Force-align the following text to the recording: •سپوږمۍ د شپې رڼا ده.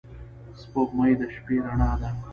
•سپوږمۍ 0.61 1.13
د 1.19 1.21
شپې 1.33 1.55
رڼا 1.65 1.91
ده. 2.01 2.09